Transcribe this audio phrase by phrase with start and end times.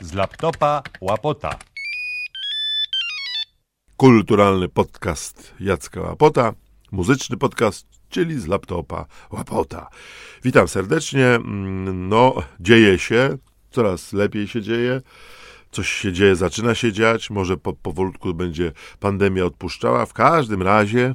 [0.00, 1.58] Z laptopa łapota.
[3.96, 6.52] Kulturalny podcast Jacka Łapota,
[6.92, 9.88] muzyczny podcast, czyli z laptopa Łapota.
[10.44, 11.38] Witam serdecznie.
[11.92, 13.38] No, dzieje się,
[13.70, 15.00] coraz lepiej się dzieje.
[15.70, 20.06] Coś się dzieje, zaczyna się dziać, może po, powolutku będzie pandemia odpuszczała.
[20.06, 21.14] W każdym razie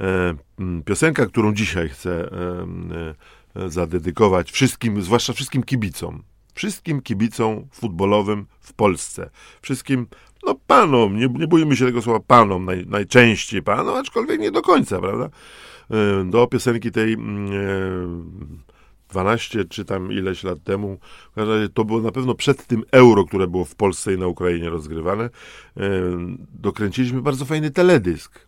[0.00, 0.34] e,
[0.84, 6.22] piosenka, którą dzisiaj chcę e, e, zadedykować wszystkim, zwłaszcza wszystkim kibicom,
[6.56, 9.30] wszystkim kibicom futbolowym w Polsce,
[9.62, 10.06] wszystkim
[10.46, 14.62] no panom, nie, nie bójmy się tego słowa panom, naj, najczęściej panom, aczkolwiek nie do
[14.62, 15.28] końca, prawda?
[15.90, 20.98] E, Do piosenki tej mm, e, 12 czy tam ileś lat temu,
[21.32, 24.18] w każdym razie to było na pewno przed tym euro, które było w Polsce i
[24.18, 25.30] na Ukrainie rozgrywane, e,
[26.54, 28.46] dokręciliśmy bardzo fajny teledysk.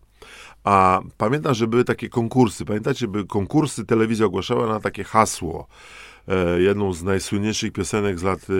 [0.63, 2.65] A pamiętam, że były takie konkursy.
[2.65, 5.67] Pamiętacie, były konkursy, telewizja ogłaszała na takie hasło.
[6.29, 8.53] E, jedną z najsłynniejszych piosenek z lat, e,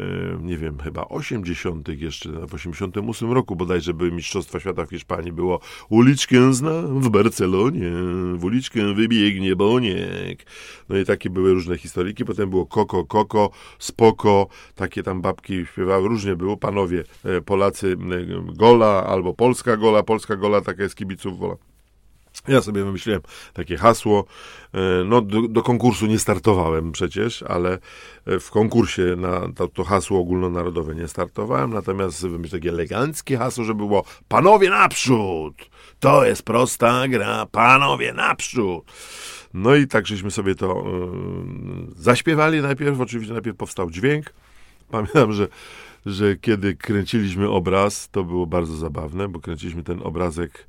[0.00, 1.88] e, nie wiem, chyba 80.
[1.88, 5.32] jeszcze, w 88 roku bodajże były Mistrzostwa Świata w Hiszpanii.
[5.32, 7.90] Było uliczkę zna w Barcelonie,
[8.34, 10.46] w uliczkę wybiegnie Boniek.
[10.88, 12.24] No i takie były różne historyjki.
[12.24, 16.56] Potem było Koko, Koko, Spoko, takie tam babki śpiewały, różnie było.
[16.56, 17.04] Panowie,
[17.44, 17.96] Polacy
[18.54, 21.75] Gola, albo Polska Gola, Polska Gola, taka jest kibiców Gola.
[22.48, 23.20] Ja sobie wymyśliłem
[23.52, 24.24] takie hasło.
[24.74, 27.78] E, No, do, do konkursu nie startowałem przecież, ale
[28.26, 33.64] e, w konkursie na to, to hasło ogólnonarodowe nie startowałem, natomiast wymyśliłem takie eleganckie hasło,
[33.64, 35.54] żeby było panowie naprzód!
[36.00, 38.84] To jest prosta gra, panowie naprzód!
[39.54, 40.82] No i tak żeśmy sobie to e,
[41.96, 44.34] zaśpiewali najpierw, oczywiście najpierw powstał dźwięk.
[44.90, 45.48] Pamiętam, że,
[46.06, 50.66] że kiedy kręciliśmy obraz, to było bardzo zabawne, bo kręciliśmy ten obrazek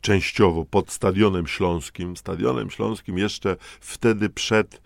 [0.00, 2.16] częściowo pod Stadionem Śląskim.
[2.16, 4.80] Stadionem Śląskim jeszcze wtedy przed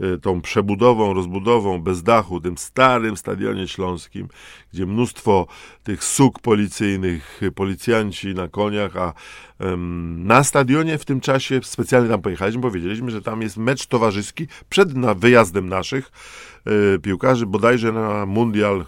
[0.00, 4.28] e, tą przebudową, rozbudową bez dachu, tym starym Stadionie Śląskim,
[4.72, 5.46] gdzie mnóstwo
[5.82, 9.12] tych suk policyjnych, policjanci na koniach, a
[9.58, 13.86] em, na stadionie w tym czasie specjalnie tam pojechaliśmy, bo wiedzieliśmy, że tam jest mecz
[13.86, 16.10] towarzyski przed na wyjazdem naszych
[16.64, 18.84] e, piłkarzy, bodajże na mundial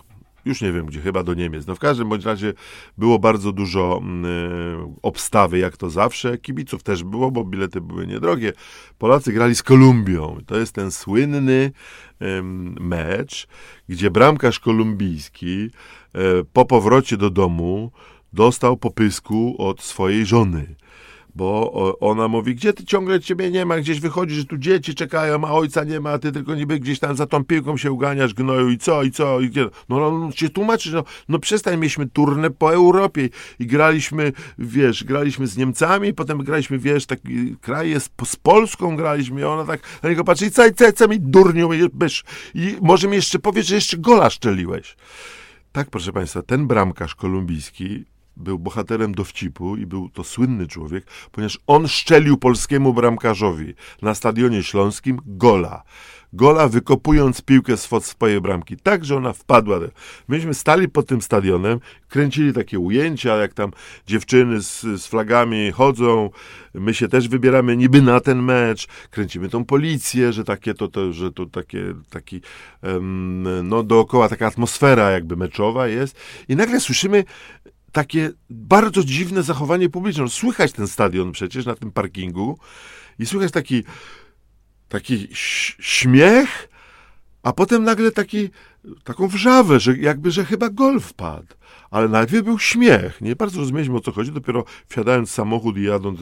[0.48, 1.66] już nie wiem gdzie, chyba do Niemiec.
[1.66, 2.52] No w każdym bądź razie
[2.98, 6.38] było bardzo dużo e, obstawy, jak to zawsze.
[6.38, 8.52] Kibiców też było, bo bilety były niedrogie.
[8.98, 10.38] Polacy grali z Kolumbią.
[10.46, 11.72] To jest ten słynny
[12.20, 13.48] em, mecz,
[13.88, 15.70] gdzie bramkarz kolumbijski
[16.14, 16.20] e,
[16.52, 17.90] po powrocie do domu
[18.32, 20.74] dostał popysku od swojej żony
[21.38, 25.50] bo ona mówi, gdzie ty ciągle ciebie nie ma, gdzieś wychodzisz, tu dzieci czekają, a
[25.50, 28.70] ojca nie ma, a ty tylko niby gdzieś tam za tą piłką się uganiasz, gnoju
[28.70, 29.64] i co, i co, i gdzie.
[29.88, 33.28] No, no, no się tłumaczysz, no, no przestań, mieliśmy turnę po Europie
[33.58, 39.40] i graliśmy, wiesz, graliśmy z Niemcami, potem graliśmy, wiesz, taki kraj jest, z Polską graliśmy,
[39.40, 42.24] i ona tak na niego patrzy, i co, i co, co mi durniu bysz,
[42.54, 44.96] i może mi jeszcze powiesz, że jeszcze gola szczeliłeś.
[45.72, 48.04] Tak, proszę Państwa, ten bramkarz kolumbijski
[48.38, 54.62] był bohaterem dowcipu i był to słynny człowiek, ponieważ on szczelił polskiemu bramkarzowi na stadionie
[54.62, 55.82] śląskim gola.
[56.32, 59.78] Gola wykopując piłkę z swojej bramki, tak, że ona wpadła.
[60.28, 63.70] Myśmy stali pod tym stadionem, kręcili takie ujęcia, jak tam
[64.06, 66.30] dziewczyny z, z flagami chodzą,
[66.74, 71.12] my się też wybieramy niby na ten mecz, kręcimy tą policję, że takie to, to
[71.12, 72.40] że to takie, taki,
[72.82, 76.16] em, no dookoła taka atmosfera jakby meczowa jest
[76.48, 77.24] i nagle słyszymy
[77.92, 80.22] takie bardzo dziwne zachowanie publiczne.
[80.22, 82.58] No, Słychać ten stadion przecież na tym parkingu
[83.18, 83.84] i słychać taki,
[84.88, 85.28] taki
[85.80, 86.68] śmiech,
[87.42, 88.50] a potem nagle taki,
[89.04, 91.57] taką wrzawę, że jakby, że chyba gol wpadł.
[91.90, 93.20] Ale najpierw był śmiech.
[93.20, 94.32] Nie bardzo rozumieliśmy o co chodzi.
[94.32, 96.20] Dopiero wsiadając w samochód i jadąc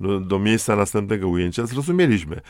[0.00, 2.40] do, do, miejsca następnego ujęcia, zrozumieliśmy.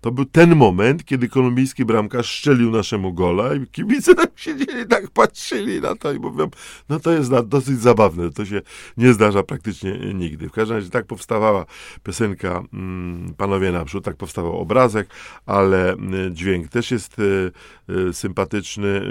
[0.00, 5.10] To był ten moment, kiedy kolumbijski bramkarz strzelił naszemu gola i kibice tak siedzieli, tak
[5.10, 6.50] patrzyli na to i mówią,
[6.88, 8.60] no to jest dosyć zabawne, to się
[8.96, 10.48] nie zdarza praktycznie nigdy.
[10.48, 11.66] W każdym razie tak powstawała
[12.02, 15.08] piosenka mm, Panowie Naprzód, tak powstawał obrazek,
[15.46, 15.96] ale y,
[16.32, 17.52] dźwięk też jest y,
[17.90, 19.02] y, sympatyczny.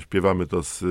[0.00, 0.84] Śpiewamy to z,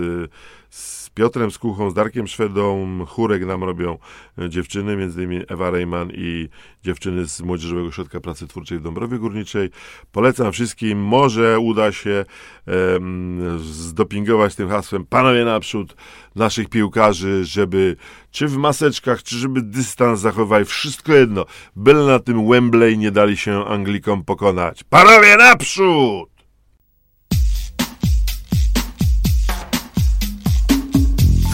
[0.74, 3.98] z Piotrem Skuchą, z Darkiem Szwedą, chórek nam robią
[4.40, 6.50] y, dziewczyny, między innymi Ewa Rejman i
[6.84, 9.70] dziewczyny z Młodzieżowego Ośrodka Pracy Twórczej w Dąbrowie Górniczej.
[10.12, 12.26] Polecam wszystkim, może uda się
[12.68, 15.96] em, zdopingować tym hasłem panowie naprzód
[16.36, 17.96] naszych piłkarzy, żeby
[18.32, 23.38] czy w maseczkach, czy żeby dystans zachowali, wszystko jedno, byle na tym Wembley nie dali
[23.38, 24.84] się Anglikom pokonać.
[24.84, 26.33] Panowie naprzód!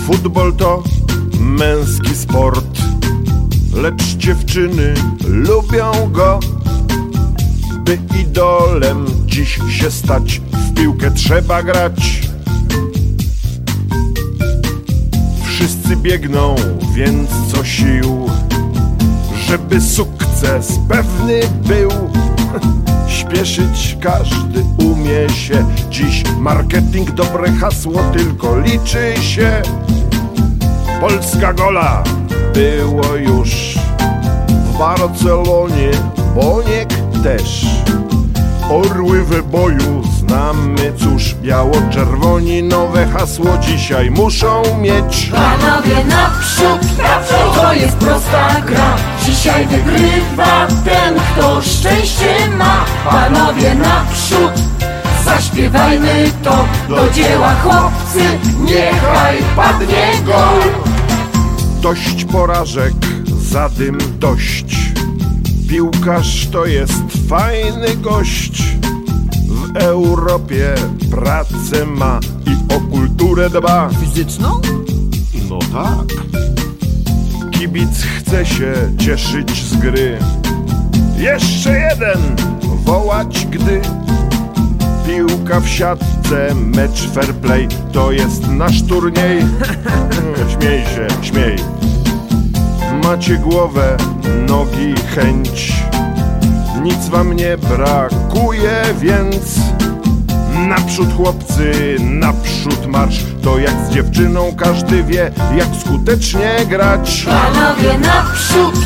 [0.10, 0.84] Futbol to
[1.40, 2.80] męski sport,
[3.74, 4.94] lecz dziewczyny
[5.28, 6.40] lubią go,
[7.86, 12.22] by idolem dziś się stać, w piłkę trzeba grać.
[15.44, 16.56] Wszyscy biegną,
[16.94, 18.30] więc co sił,
[19.48, 21.92] żeby sukces pewny był.
[23.20, 29.62] Śpieszyć każdy umie się, dziś marketing dobre hasło tylko liczy się.
[31.00, 32.04] Polska gola.
[32.54, 33.78] Było już
[34.48, 35.92] w Barcelonie,
[36.36, 36.90] Boniek
[37.24, 37.66] też.
[38.70, 45.32] Orły w boju znamy, cóż, biało-czerwoni nowe hasło dzisiaj muszą mieć.
[45.32, 46.90] Panowie naprzód,
[47.56, 48.96] to jest prosta gra.
[49.26, 52.86] Dzisiaj wygrywa ten, kto szczęście ma.
[53.10, 54.52] Panowie naprzód,
[55.26, 56.66] zaśpiewajmy to.
[56.90, 58.22] Do dzieła chłopcy,
[58.66, 60.89] niechaj padnie gol
[61.82, 62.94] Dość porażek,
[63.42, 64.92] zadym dość.
[65.70, 68.64] Piłkarz to jest fajny gość.
[69.48, 70.76] W Europie
[71.12, 73.90] pracę ma i o kulturę dba.
[73.90, 74.62] Fizyczną?
[75.50, 76.24] No tak.
[77.52, 80.18] Kibic chce się cieszyć z gry.
[81.18, 82.36] Jeszcze jeden
[82.86, 83.82] wołać, gdy
[85.08, 89.46] piłka w siatce, mecz fair play to jest nasz turniej.
[90.60, 91.56] Śmiej się, śmiej.
[93.04, 93.98] Macie głowę,
[94.48, 95.74] nogi, chęć.
[96.82, 99.60] Nic wam nie brakuje, więc
[100.68, 108.86] Naprzód chłopcy, naprzód marsz To jak z dziewczyną każdy wie Jak skutecznie grać Panowie naprzód,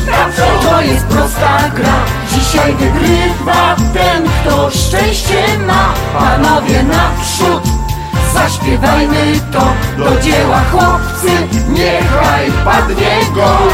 [0.62, 2.04] to jest prosta gra
[2.34, 7.73] Dzisiaj wygrywa ten, kto szczęście ma Panowie naprzód,
[8.34, 10.60] zaśpiewajmy to Do dzieła.
[10.72, 11.30] Chłopcy,
[11.68, 13.70] niechaj padnie gol.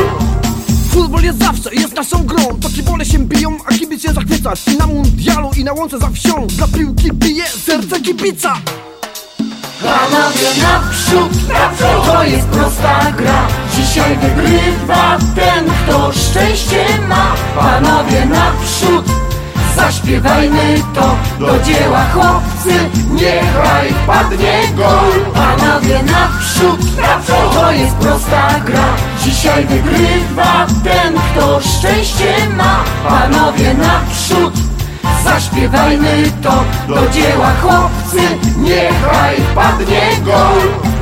[0.91, 2.45] Futbol jest zawsze, jest naszą grą.
[2.61, 4.53] To kibole się biją, a kibic się zachwyca.
[4.73, 6.47] I na mundialu, i na łące za wsią.
[6.47, 8.55] Dla piłki bije serce kibica.
[9.83, 11.70] Panowie naprzód, to
[20.21, 22.75] zaśpiewajmy to Do dzieła chłopcy,
[23.11, 25.33] niechaj padnie gol.
[25.35, 26.81] Panowie naprzód,
[27.55, 28.97] to jest prosta gra.
[29.25, 32.85] Dzisiaj wygrywa ten, kto szczęście ma.
[33.09, 34.55] Panowie naprzód,
[35.25, 38.21] Zaśpiewajmy to do dzieła chłopcy,
[38.57, 41.00] niechaj padnie gol